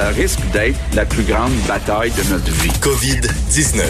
[0.00, 2.70] Ça risque d'être la plus grande bataille de notre vie.
[2.80, 3.82] COVID-19.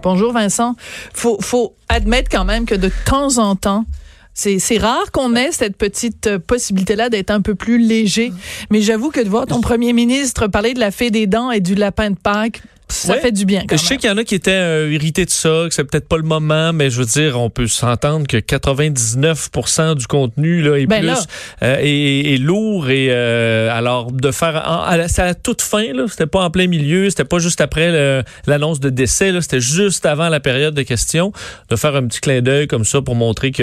[0.00, 0.76] Bonjour Vincent.
[1.12, 3.84] Faut, faut admettre quand même que de temps en temps,
[4.32, 8.32] c'est, c'est rare qu'on ait cette petite possibilité-là d'être un peu plus léger.
[8.70, 11.58] Mais j'avoue que de voir ton premier ministre parler de la fée des dents et
[11.58, 13.20] du lapin de Pâques, ça Ouais.
[13.20, 13.64] fait du bien.
[13.68, 15.84] Quand Je sais qu'il y en a qui étaient euh, irrités de ça, que c'est
[15.84, 20.62] peut-être pas le moment, mais je veux dire, on peut s'entendre que 99% du contenu
[20.62, 21.18] là est Ben plus là.
[21.62, 25.92] euh, est, est lourd et euh, alors de faire en- à la, à toute fin
[25.92, 29.60] là, c'était pas en plein milieu, c'était pas juste après l'annonce de décès là, c'était
[29.60, 31.32] juste avant la période de questions,
[31.70, 33.62] de faire un petit clin d'œil comme ça pour montrer que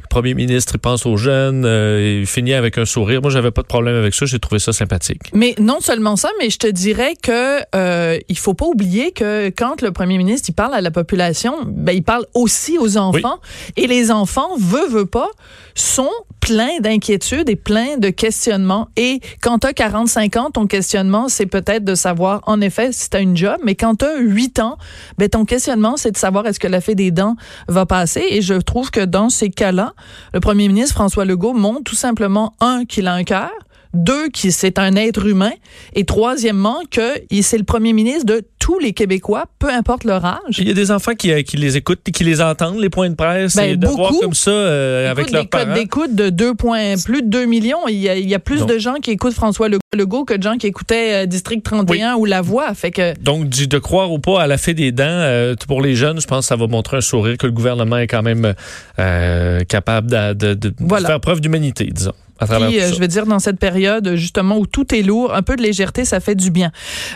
[0.00, 3.20] le premier ministre il pense aux jeunes, il finit avec un sourire.
[3.22, 5.20] Moi, j'avais pas de problème avec ça, j'ai trouvé ça sympathique.
[5.32, 7.60] Mais non seulement ça, mais je te dirais que
[8.28, 11.92] il faut pas oublier que quand le premier ministre il parle à la population, ben
[11.92, 13.38] il parle aussi aux enfants.
[13.76, 15.28] Et les enfants veut veut pas
[15.74, 18.88] sont pleins d'inquiétudes et pleins de questionnements.
[18.96, 23.08] Et quand tu as 45 ans, ton questionnement c'est peut-être de savoir en effet si
[23.08, 24.76] tu as une job, mais quand tu as 8 ans,
[25.18, 27.36] ben ton questionnement c'est de savoir est-ce que la fée des dents
[27.68, 28.24] va passer.
[28.30, 29.94] Et je trouve que dans ces cas-là,
[30.32, 33.50] le premier ministre François Legault montre tout simplement un qu'il a un cœur
[33.94, 35.52] deux, qui c'est un être humain,
[35.94, 40.24] et troisièmement, que il- c'est le premier ministre de tous les Québécois, peu importe leur
[40.24, 40.38] âge.
[40.58, 42.88] Il y a des enfants qui, euh, qui les écoutent et qui les entendent, les
[42.88, 44.22] points de presse, Ben, et de voir beaucoup.
[44.24, 45.74] comme ça euh, avec leurs parents.
[45.74, 47.86] d'écoute de 2 points, plus de 2 millions.
[47.88, 50.32] Il y a, il y a plus de gens qui écoutent François Le- Legault que
[50.34, 52.72] de gens qui écoutaient euh, District 31 ou La Voix.
[52.74, 55.94] Fait que, Donc, de croire ou pas à la fée des dents, euh, pour les
[55.94, 58.54] jeunes, je pense que ça va montrer un sourire que le gouvernement est quand même
[59.68, 61.08] capable de, de- de Voilà.
[61.08, 62.94] faire preuve d'humanité, disons, à travers puis, tout euh, ça.
[62.94, 66.04] je veux dire, dans cette période, justement, où tout est lourd, un peu de légèreté,
[66.04, 66.72] ça fait du bien.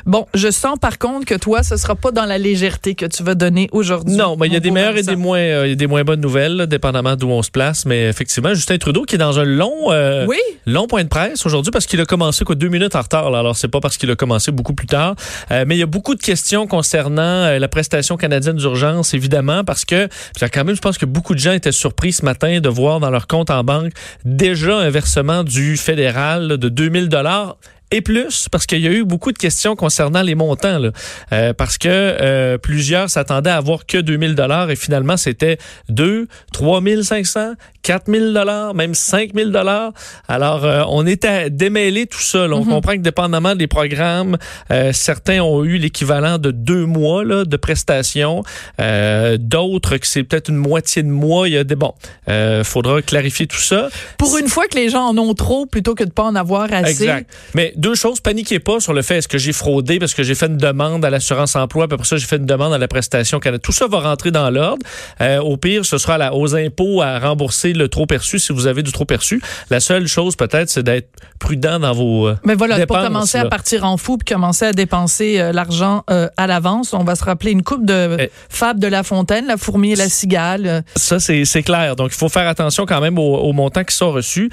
[0.06, 3.22] Bon, je sens par contre que toi, ce sera pas dans la légèreté que tu
[3.22, 4.16] vas donner aujourd'hui.
[4.16, 5.86] Non, mais il y a des meilleures et des moins, euh, il y a des
[5.86, 7.84] moins bonnes nouvelles, là, dépendamment d'où on se place.
[7.84, 11.44] Mais effectivement, Justin Trudeau qui est dans un long, euh, Oui, long point de presse
[11.44, 13.30] aujourd'hui parce qu'il a commencé quoi deux minutes en retard.
[13.30, 13.40] Là.
[13.40, 15.14] Alors c'est pas parce qu'il a commencé beaucoup plus tard,
[15.50, 19.64] Euh, mais il y a beaucoup de questions concernant euh, la prestation canadienne d'urgence, évidemment,
[19.64, 20.08] parce que
[20.40, 23.10] quand même, je pense que beaucoup de gens étaient surpris ce matin de voir dans
[23.10, 23.92] leur compte en banque
[24.24, 25.07] déjà un versement
[25.42, 27.56] du fédéral de 2000 dollars.
[27.90, 30.90] Et plus, parce qu'il y a eu beaucoup de questions concernant les montants, là.
[31.32, 35.56] Euh, parce que euh, plusieurs s'attendaient à avoir que 2000 dollars et finalement c'était
[35.88, 39.92] 2, 3500, 4000 dollars, même 5000 dollars.
[40.28, 42.46] Alors euh, on est à démêler tout ça.
[42.46, 42.56] là.
[42.56, 42.70] On Mhm.
[42.70, 44.36] comprend que dépendamment des programmes,
[44.70, 48.42] euh, certains ont eu l'équivalent de deux mois là, de prestations,
[48.80, 51.48] Euh, d'autres que c'est peut-être une moitié de mois.
[51.48, 51.94] Il y a des bon,
[52.28, 53.88] euh, faudra clarifier tout ça.
[54.18, 56.72] pour une fois que les gens en ont trop plutôt que de pas en avoir
[56.72, 56.90] assez.
[57.04, 57.30] Exact.
[57.54, 60.34] Mais deux choses, paniquez pas sur le fait est-ce que j'ai fraudé parce que j'ai
[60.34, 62.88] fait une demande à l'assurance emploi, puis après ça j'ai fait une demande à la
[62.88, 63.60] prestation Canada.
[63.62, 64.84] Tout ça va rentrer dans l'ordre.
[65.20, 68.66] Euh, au pire, ce sera la, aux impôts à rembourser le trop perçu si vous
[68.66, 69.40] avez du trop perçu.
[69.70, 71.08] La seule chose peut-être, c'est d'être
[71.38, 73.44] prudent dans vos euh, Mais voilà, dépenses, pas commencer là.
[73.44, 76.92] à partir en fou puis commencer à dépenser euh, l'argent euh, à l'avance.
[76.94, 78.30] On va se rappeler une coupe de Eh.
[78.48, 80.82] Fable de la Fontaine, la fourmi et la cigale.
[80.96, 81.94] Ça, c'est c'est clair.
[81.94, 84.50] Donc, il faut faire attention quand même aux, aux montants qui sont reçus.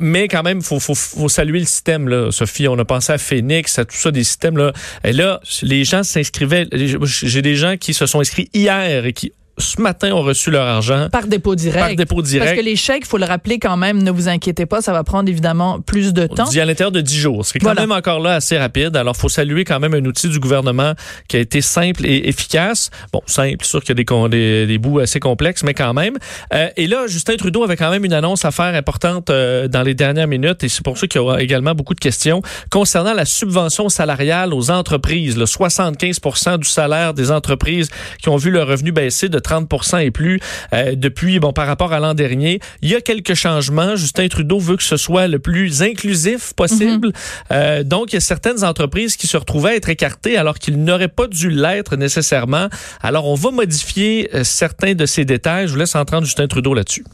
[0.00, 2.68] Mais quand même, il faut, faut, faut saluer le système, là, Sophie.
[2.68, 4.56] On a pensé à Phoenix, à tout ça, des systèmes.
[4.56, 4.72] Là.
[5.04, 6.66] Et là, les gens s'inscrivaient.
[6.72, 10.66] J'ai des gens qui se sont inscrits hier et qui, ce matin, ont reçu leur
[10.66, 11.78] argent par dépôt direct.
[11.86, 12.46] par dépôt direct.
[12.50, 15.04] Parce que les chèques, faut le rappeler quand même, ne vous inquiétez pas, ça va
[15.04, 16.44] prendre évidemment plus de On temps.
[16.48, 17.44] dit à l'intérieur de 10 jours.
[17.46, 17.82] C'est quand Voilà.
[17.82, 18.96] même encore là assez rapide.
[18.96, 20.94] Alors, faut saluer quand même un outil du gouvernement
[21.28, 22.90] qui a été simple et efficace.
[23.12, 26.16] Bon, simple, sûr qu'il y a des, des, des bouts assez complexes, mais quand même.
[26.54, 29.82] Euh, et là, Justin Trudeau avait quand même une annonce à faire importante euh, dans
[29.82, 33.12] les dernières minutes, et c'est pour ça qu'il y aura également beaucoup de questions concernant
[33.14, 35.36] la subvention salariale aux entreprises.
[35.36, 36.18] Le 75
[36.58, 37.88] du salaire des entreprises
[38.22, 40.40] qui ont vu leur revenu baisser de 30 et plus
[40.72, 42.60] euh, depuis, bon, par rapport à l'an dernier.
[42.82, 43.96] Il y a quelques changements.
[43.96, 47.12] Justin Trudeau veut que ce soit le plus inclusif possible.
[47.50, 50.82] Euh, donc, il y a certaines entreprises qui se retrouvaient à être écartées alors qu'ils
[50.82, 52.68] n'auraient pas dû l'être nécessairement.
[53.02, 55.66] Alors, on va modifier euh, certains de ces détails.
[55.66, 57.04] Je vous laisse entendre Justin Trudeau là-dessus.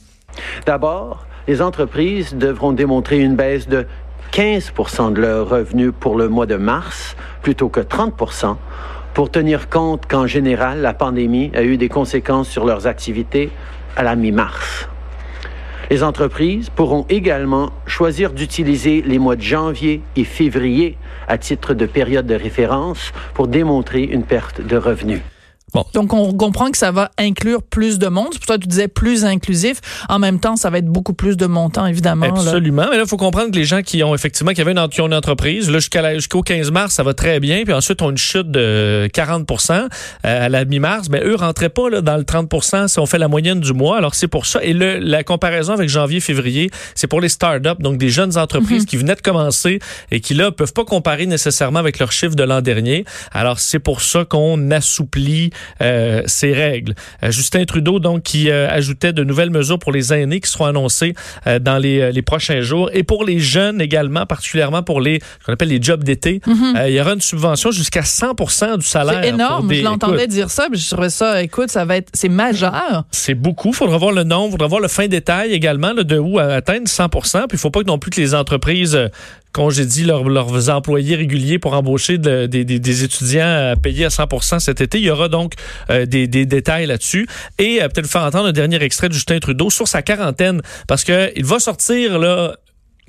[0.67, 3.87] D'abord, les entreprises devront démontrer une baisse de
[4.33, 4.73] 15
[5.15, 8.15] de leurs revenus pour le mois de mars plutôt que 30
[9.17, 13.49] pour tenir compte qu'en général, la pandémie a eu des conséquences sur leurs activités
[13.97, 14.91] à la mi-mars.
[15.91, 20.99] Les entreprises pourront également choisir d'utiliser les mois de janvier et février
[21.29, 25.23] à titre de période de référence pour démontrer une perte de revenus.
[25.95, 28.29] Donc, on comprend que ça va inclure plus de monde.
[28.33, 29.81] C'est pour ça que tu disais plus inclusif.
[30.09, 32.27] En même temps, ça va être beaucoup plus de montants, évidemment.
[32.27, 32.87] Absolument.
[32.91, 35.01] Mais là, il faut comprendre que les gens qui ont effectivement, qui avaient une, qui
[35.01, 35.79] ont une entreprise, là,
[36.15, 37.65] jusqu'au 15 mars, ça va très bien.
[37.65, 39.87] Puis ensuite, on a une chute de 40% euh,
[40.23, 41.09] à la mi-mars.
[41.11, 43.97] Mais eux rentraient pas là, dans le 30% si on fait la moyenne du mois.
[43.99, 44.63] Alors, c'est pour ça.
[44.63, 48.83] Et le, la comparaison avec janvier, février, c'est pour les startups, donc des jeunes entreprises
[48.83, 48.87] Mhm.
[48.87, 49.79] qui venaient de commencer
[50.11, 53.05] et qui, là, peuvent pas comparer nécessairement avec leurs chiffres de l'an dernier.
[53.33, 55.51] Alors, c'est pour ça qu'on assouplit
[55.83, 56.95] euh, ces règles.
[57.23, 60.67] Euh, Justin Trudeau, donc, qui euh, ajoutait de nouvelles mesures pour les aînés qui seront
[60.67, 61.15] annoncées
[61.47, 65.47] euh, dans les, les prochains jours et pour les jeunes également, particulièrement pour les ce
[65.47, 66.41] qu'on appelle les jobs d'été.
[66.49, 69.17] Euh, il y aura une subvention jusqu'à 100% du salaire.
[69.17, 69.23] Mhm.
[69.23, 69.69] C'est énorme.
[69.69, 73.05] des- je l'entendais dire ça, puis je trouvais ça, écoute, ça va être, c'est majeur.
[73.11, 73.69] c'est beaucoup.
[73.71, 76.39] Il faudra voir le nombre, il faudra voir le fin détail également là, de où
[76.39, 77.21] atteindre 100 Puis
[77.55, 79.09] il faut pas non plus que les entreprises euh,
[79.57, 84.81] congédient leurs, leurs employés réguliers pour embaucher de- des, étudiants à payer à 100% cet
[84.83, 84.99] été.
[84.99, 85.55] Il y aura donc
[85.91, 87.27] euh, des, des détails là-dessus.
[87.59, 90.61] Et euh, peut-être vous faire entendre un dernier extrait de Justin Trudeau sur sa quarantaine
[90.87, 92.57] parce que il va sortir là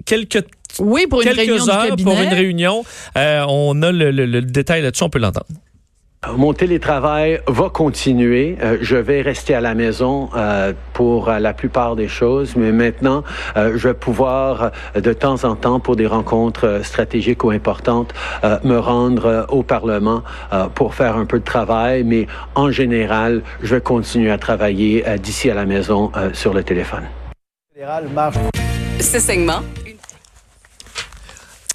[0.05, 0.43] quelques
[0.79, 2.83] Oui, pour une réunion du heures pour une réunion.
[3.17, 5.47] Euh, on a le, le- le détail là-dessus, on peut l'entendre.
[6.25, 8.57] Mon télétravail va continuer.
[8.61, 12.71] Euh, je vais rester à la maison euh, pour euh, la plupart des choses, mais
[12.71, 13.23] maintenant,
[13.55, 17.51] euh, je vais pouvoir euh, de temps en temps, pour des rencontres euh, stratégiques ou
[17.51, 22.03] importantes, euh, me rendre euh, au Parlement euh, pour faire un peu de travail.
[22.03, 22.25] Mais
[22.55, 26.63] en général, je vais continuer à travailler euh, d'ici à la maison euh, sur le
[26.63, 27.03] téléphone.
[28.99, 29.61] Ce segment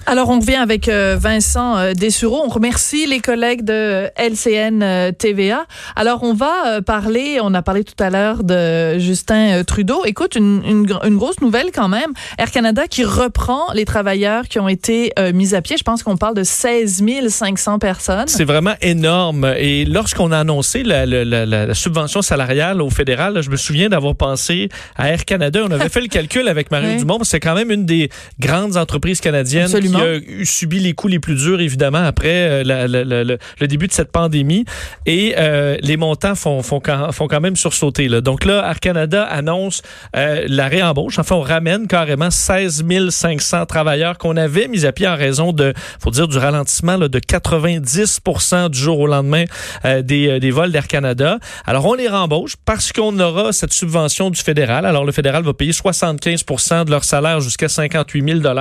[0.04, 2.42] Alors, on revient avec euh, Vincent euh, Dessureau.
[2.44, 5.64] On remercie les collègues de LCN euh, TVA.
[5.94, 10.02] Alors, on va parler, on a parlé tout à l'heure de Justin Trudeau.
[10.04, 12.10] Écoute, une, une, gr- une grosse nouvelle quand même.
[12.36, 15.76] Air Canada qui reprend les travailleurs qui ont été euh, mis à pied.
[15.78, 18.26] Je pense qu'on parle de 16 500 personnes.
[18.26, 19.54] C'est vraiment énorme.
[19.56, 23.56] Et lorsqu'on a annoncé la, la- la- la- la subvention salariale au fédéral, je me
[23.56, 25.60] souviens d'avoir pensé à Air Canada.
[25.64, 26.96] On avait fait le calcul avec Mario Oui.
[26.96, 27.20] Dumont.
[27.22, 28.10] C'est quand même une des
[28.40, 29.91] grandes entreprises canadiennes Absolument.
[29.98, 33.24] Qui a eu- subi les coups les plus durs, évidemment, après euh, la- la- la-
[33.24, 34.64] le, début de cette pandémie.
[35.06, 38.08] Et euh, les montants font, font, quand, font quand même sursauter.
[38.08, 38.20] Là.
[38.20, 39.82] Donc là, Air Canada annonce
[40.16, 41.18] euh, la réembauche.
[41.18, 45.72] Enfin, on ramène carrément 16 500 travailleurs qu'on avait mis à pied en raison de,
[46.00, 49.44] faut dire, du ralentissement là, de 90% du jour au lendemain
[49.84, 51.38] euh, des, des vols d'Air Canada.
[51.66, 54.86] Alors, on les rembauche parce qu'on aura cette subvention du fédéral.
[54.86, 58.54] Alors, le fédéral va payer 75% de leur salaire jusqu'à 58 000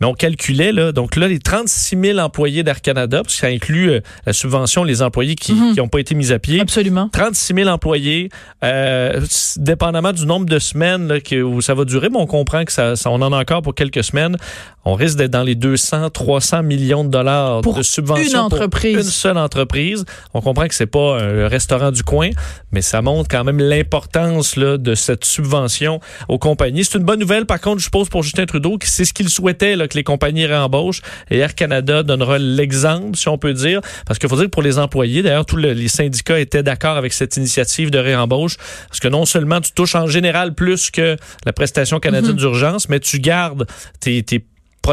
[0.00, 0.14] Mais on
[0.58, 4.00] calculait, là, donc là, les 36 000 employés d'Air Canada, parce que ça inclut euh,
[4.26, 6.60] la subvention, les employés qui n'ont pas été mis à pied.
[6.60, 7.08] Absolument.
[7.12, 8.28] 36 000 employés,
[8.64, 9.20] euh,
[9.56, 12.72] dépendamment du nombre de semaines là, que, où ça va durer, mais on comprend que
[12.72, 14.36] ça, ça- on en a encore pour quelques semaines.
[14.84, 18.92] On risque d'être dans les 200, 300 millions de dollars Pour de subventions une entreprise.
[18.94, 20.04] pour une seule entreprise.
[20.32, 22.30] On comprend que c'est pas un restaurant du coin,
[22.72, 26.84] mais ça montre quand même l'importance de cette subvention aux compagnies.
[26.84, 29.28] C'est une bonne nouvelle, par contre, je suppose, pour Justin Trudeau, que c'est ce qu'il
[29.28, 31.02] souhaitait, là, que les compagnies réembauchent.
[31.30, 34.62] Et Air Canada donnera l'exemple, si on peut dire, parce qu'il faut dire que pour
[34.62, 38.56] les employés, d'ailleurs, tous le- les syndicats étaient d'accord avec cette initiative de réembauche,
[38.88, 41.16] parce que non seulement tu touches en général plus que
[41.46, 43.66] la prestation canadienne d'urgence, mais tu gardes
[44.00, 44.44] tes, tes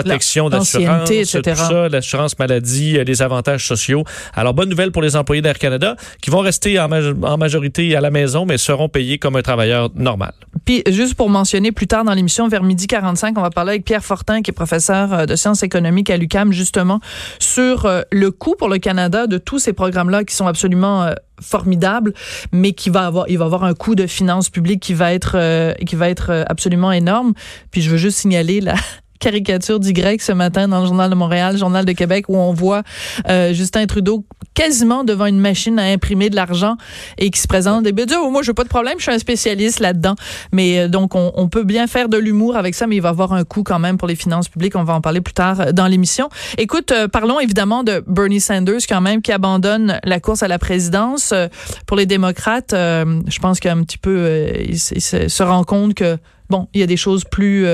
[0.03, 1.42] protection d'assurance, tout etc.
[1.56, 4.04] ça, l'assurance maladie, euh, les avantages sociaux.
[4.33, 7.95] Alors, bonne nouvelle pour les employés d'Air Canada qui vont rester en, maj- en majorité
[7.95, 10.33] à la maison, mais seront payés comme un travailleur normal.
[10.66, 13.85] Puis juste pour mentionner plus tard dans l'émission, vers midi 45, on va parler avec
[13.85, 16.99] Pierre Fortin, qui est professeur euh, de sciences économiques à l'UCAM, justement,
[17.40, 21.09] sur euh, le coût pour le Canada de tous ces programmes-là qui sont absolument
[21.42, 22.14] formidables,
[22.52, 25.75] mais qui va avoir, il va avoir un coût de finances publiques qui va être,
[25.85, 27.33] qui va être absolument énorme.
[27.71, 28.75] Puis je veux juste signaler la
[29.19, 32.84] caricature d'Y ce matin dans le Journal de Montréal, Journal de Québec, où on voit
[33.30, 36.78] euh, Justin Trudeau quasiment devant une machine à imprimer de l'argent
[37.18, 39.19] et qui se présente et bien oh, moi je pas de problème, je suis un
[39.19, 40.16] spécialiste là-dedans.
[40.54, 43.10] Mais euh, donc on, on peut bien faire de l'humour avec ça, mais il va
[43.10, 44.76] avoir un coût quand même pour les finances publiques.
[44.76, 46.30] On va en parler plus tard euh, dans l'émission.
[46.57, 50.60] Écoute, euh, parlons évidemment de Bernie Sanders quand même qui abandonne la course à la
[50.60, 51.48] présidence Euh,
[51.88, 52.72] pour les démocrates.
[52.74, 56.18] je pense qu'un petit peu il, s- il se rend compte que
[56.50, 57.66] bon, il y a des choses plus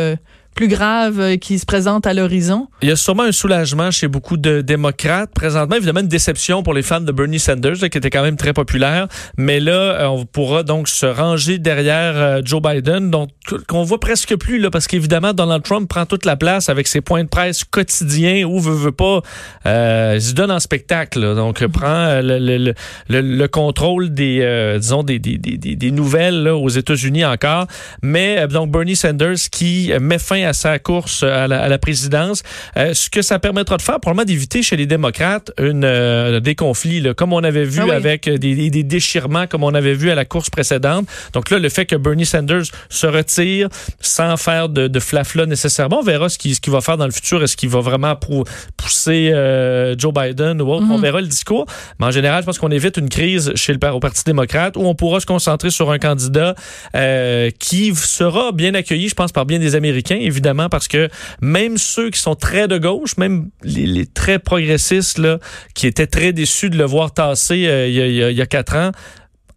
[0.55, 2.67] plus graves euh, qui se présentent à l'horizon?
[2.81, 5.75] Il y a sûrement un soulagement chez beaucoup de démocrates présentement.
[5.75, 9.08] Évidemment, une déception pour les fans de Bernie Sanders, qui était quand même très populaire.
[9.38, 13.29] Mais là, euh, on pourra donc se ranger derrière euh, Joe Biden, donc
[13.67, 17.01] qu'on voit presque plus, là, parce qu'évidemment, Donald Trump prend toute la place avec ses
[17.01, 19.22] points de presse quotidiens où veut, veut pas,
[19.65, 21.20] il se donne en spectacle.
[21.20, 22.74] Là, donc, prend le, le,
[23.10, 27.67] le, le, contrôle des, disons, des, des, des, des nouvelles aux États-Unis encore.
[28.01, 32.43] Mais donc, Bernie Sanders qui met fin à sa course à la, à la présidence.
[32.77, 36.55] Euh, ce que ça permettra de faire, probablement d'éviter chez les démocrates une, euh, des
[36.55, 37.91] conflits, là, comme on avait vu Ah oui.
[37.91, 41.07] avec des, des, déchirements, comme on avait vu à la course précédente.
[41.33, 43.69] Donc là, le fait que Bernie Sanders se retire
[44.00, 47.43] sans faire de, de flafla nécessairement, on verra ce qu'il va faire dans le futur.
[47.43, 48.43] Est-ce qu'il va vraiment pou-
[48.77, 50.86] pousser euh, Joe Biden ou autre?
[50.89, 51.65] On verra le discours.
[52.00, 54.86] Mais en général, je pense qu'on évite une crise chez le au Parti démocrate où
[54.86, 56.55] on pourra se concentrer sur un candidat
[56.95, 61.09] euh, qui sera bien accueilli, je pense, par bien des Américains, évidemment, parce que
[61.41, 65.38] même ceux qui sont très de gauche, même les, les très progressistes, là,
[65.75, 68.75] qui étaient très déçus de le voir tasser euh, il y, a- il y quatre
[68.75, 68.91] ans,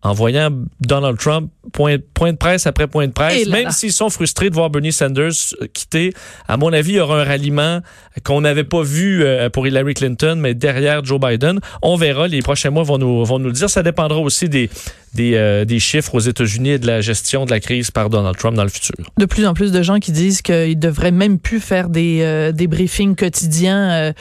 [0.03, 0.51] en voyant
[0.81, 4.51] Donald Trump, point, point de presse après point de presse, là même s'ils sont frustrés
[4.51, 6.13] de voir Bernie Sanders euh, quitter,
[6.47, 7.81] à mon avis, il y aura un ralliement
[8.23, 11.59] qu'on n'avait pas vu euh, pour Hillary Clinton, mais derrière Joe Biden.
[11.81, 13.71] On verra, les prochains mois vont nous, vont nous le dire.
[13.71, 14.69] Ça dépendra aussi des,
[15.15, 18.37] des, euh, des chiffres aux États-Unis et de la gestion de la crise par Donald
[18.37, 18.95] Trump dans le futur.
[19.19, 22.53] De plus en plus de gens qui disent qu'il devrait même plus faire des, euh,
[22.53, 24.13] des briefings quotidiens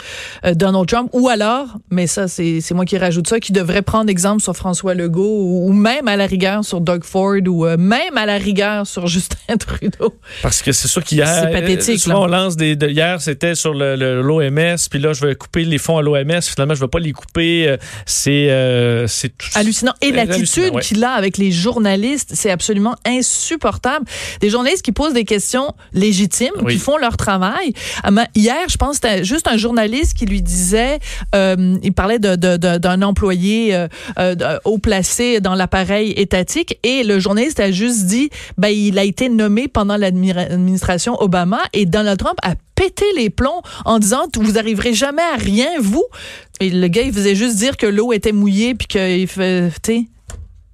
[0.45, 4.09] euh, Donald Trump, ou alors, mais ça c'est moi qui rajoute ça, qui devrait prendre
[4.09, 8.17] exemple sur François Legault ou, ou même à la rigueur sur Doug Ford ou même
[8.17, 10.13] à la rigueur sur Justin Trudeau.
[10.41, 12.75] Parce que c'est sûr qu'hier, C'est pathétique, souvent on lance des.
[12.75, 16.01] de- hier, c'était sur le- le- l'OMS, puis là, je vais couper les fonds à
[16.01, 16.41] l'OMS.
[16.41, 17.75] Finalement, je vais pas les couper.
[18.05, 19.93] C'est c'est hallucinant.
[20.01, 20.71] Et l'attitude.
[20.85, 24.05] Qu'il a avec les journalistes, c'est absolument insupportable.
[24.41, 26.73] Des journalistes qui posent des questions légitimes, Oui.
[26.73, 27.73] qui font leur travail.
[28.03, 30.99] Ah, Hier, je pense c'était juste un journaliste qui lui disait,
[31.35, 33.87] euh, il parlait de- de- de- d'un employé euh,
[34.19, 39.03] euh, haut placé dans l'appareil étatique, et le journaliste a juste dit, ben il a
[39.03, 44.57] été nommé pendant l'administration Obama, et Donald Trump a pété les plombs en disant vous
[44.57, 46.03] arriverez jamais à rien vous
[46.59, 50.07] et le gars il faisait juste dire que l'eau était mouillée puis qu'il fait tu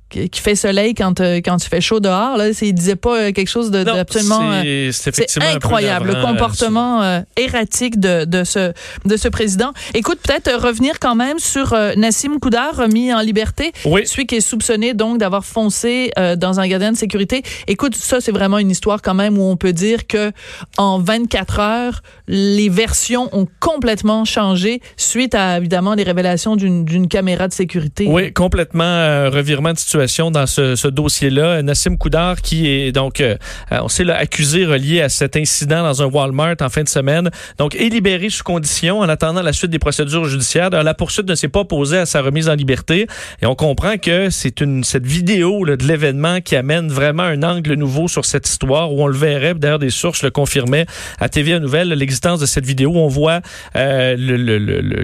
[0.09, 3.31] qu'il fait soleil quand euh, quand il fait chaud dehors là il disait pas euh,
[3.31, 8.43] quelque chose de, Non, euh, c'est- peu incroyable le euh, comportement euh, erratique de, de
[8.43, 8.73] ce
[9.05, 9.71] de ce président.
[9.93, 14.05] Écoute, peut-être euh, revenir quand même sur euh, Nassim Koudar remis en liberté, Oui.
[14.07, 17.43] celui qui est soupçonné donc d'avoir foncé euh, dans un gardien de sécurité.
[17.67, 20.31] Écoute, ça c'est vraiment une histoire quand même où on peut dire que
[20.77, 27.07] en 24 heures, les versions ont complètement changé suite à évidemment les révélations d'une d'une
[27.07, 28.07] caméra de sécurité.
[28.09, 29.98] Oui, complètement euh, revirement de situation
[30.31, 31.61] dans ce, dossier-là.
[31.61, 33.35] Nassim Koudar, qui est donc, euh,
[33.71, 36.89] euh, on sait, là, accusé relié à cet incident dans un Walmart en fin de
[36.89, 40.69] semaine, donc est libéré sous condition en attendant la suite des procédures judiciaires.
[40.69, 43.07] La poursuite ne s'est pas posée à sa remise en liberté
[43.41, 47.43] et on comprend que c'est une cette vidéo là, de l'événement qui amène vraiment un
[47.43, 49.53] angle nouveau sur cette histoire où on le verrait.
[49.53, 50.85] D'ailleurs, des sources le confirmaient
[51.19, 52.91] à TVA Nouvelle l'existence de cette vidéo.
[52.91, 53.41] où On voit
[53.75, 54.15] euh,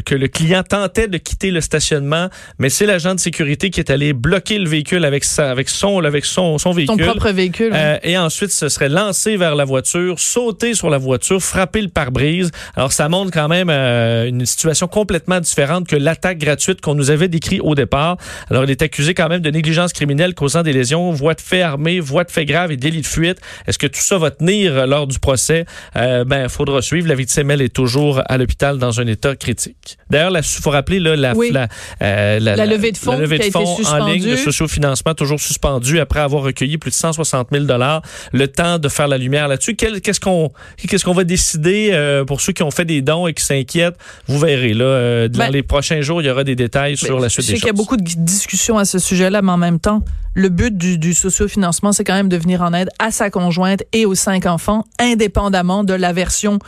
[0.06, 3.92] que le client tentait de quitter le stationnement, mais c'est l'agent de sécurité qui est
[3.92, 7.06] allé bloquer le véhicule avec sa, avec son, avec son, son Son véhicule.
[7.06, 7.72] propre véhicule.
[7.74, 11.88] Euh, et ensuite, ce serait lancé vers la voiture, sauter sur la voiture, frapper le
[11.90, 12.52] pare-brise.
[12.76, 17.12] Alors, ça montre quand même euh, une situation complètement différente que l'attaque gratuite qu'on nous
[17.12, 18.18] avait décrit au départ.
[18.50, 21.62] Alors, il est accusé quand même de négligence criminelle causant des lésions, voie de fait
[21.62, 23.38] armée, voie de fait grave et délit de fuite.
[23.68, 25.66] Est-ce que tout ça va tenir euh, lors du procès?
[25.96, 27.08] Euh, ben, faudra suivre.
[27.08, 29.98] La victime, elle, est toujours à l'hôpital dans un état critique.
[30.10, 31.52] D'ailleurs, il faut rappeler là, la, Oui.
[31.52, 31.68] la,
[32.02, 34.36] euh, la, La levée de fonds la levée de fonds en ligne de
[34.76, 38.02] sociofinancement toujours suspendu après avoir recueilli plus de 160 000 dollars.
[38.34, 39.76] Le temps de faire la lumière là-dessus.
[39.76, 43.34] Qu'est-ce qu'on qu'est-ce qu'on va décider euh, pour ceux qui ont fait des dons et
[43.34, 43.98] qui s'inquiètent?
[44.28, 47.20] Vous verrez là euh, dans Ben, les prochains jours, il y aura des détails sur
[47.20, 49.52] la Je suite sais des qu'il y a beaucoup de discussions à ce sujet-là, mais
[49.52, 50.04] en même temps,
[50.34, 53.84] le but du, du sociofinancement, c'est quand même de venir en aide à sa conjointe
[53.94, 56.60] et aux cinq enfants, indépendamment de la version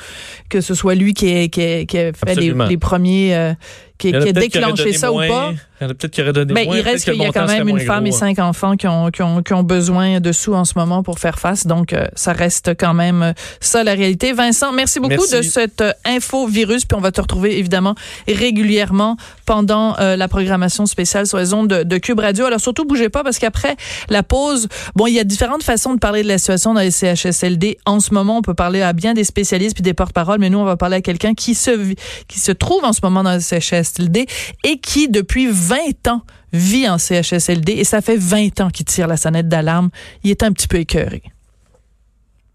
[0.49, 3.53] que ce soit lui qui ait, qui ait- qui ait fait les, premiers, euh,
[3.97, 5.25] qui, a déclenché ça moins.
[5.25, 5.53] ou pas.
[5.79, 6.77] Il y en a peut-être qui auraient donné Ben, moins.
[6.77, 8.19] il reste qu'il y a quand même une femme et gros, hein.
[8.19, 11.19] cinq enfants qui ont, qui, ont, qui ont besoin de sous en ce moment pour
[11.19, 11.67] faire face.
[11.67, 14.33] Donc, euh, ça reste quand même euh, ça la réalité.
[14.33, 15.35] Vincent, merci beaucoup Merci.
[15.37, 16.85] de cette euh, info virus.
[16.85, 17.95] Puis on va te retrouver évidemment
[18.27, 22.45] régulièrement pendant euh, la programmation spéciale sur les ondes de, de Cube Radio.
[22.45, 23.75] Alors surtout, bougez pas parce qu'après
[24.09, 26.91] la pause, bon, il y a différentes façons de parler de la situation dans les
[26.91, 27.77] CHSLD.
[27.85, 30.57] En ce moment, on peut parler à bien des spécialistes puis des porte-paroles, mais nous,
[30.59, 31.93] on va parler à quelqu'un qui se,
[32.27, 34.25] qui se trouve en ce moment dans le CHSLD
[34.63, 36.21] et qui, depuis 20 ans,
[36.53, 39.89] vit en CHSLD et ça fait 20 ans qu'il tire la sonnette d'alarme.
[40.23, 41.21] Il est un petit peu écœuré.